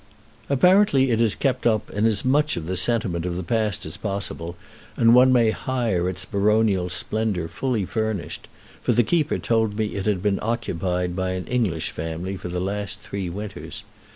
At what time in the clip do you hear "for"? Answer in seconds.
8.81-8.93, 12.35-12.49